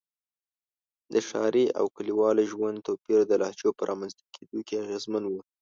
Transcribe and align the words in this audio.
د 1.13 1.15
ښاري 1.27 1.65
او 1.79 1.85
کلیوالي 1.95 2.45
ژوند 2.51 2.77
توپیر 2.87 3.19
د 3.27 3.31
لهجو 3.41 3.69
په 3.77 3.83
رامنځته 3.89 4.23
کېدو 4.35 4.59
کې 4.67 4.81
اغېزمن 4.83 5.23
و. 5.27 5.33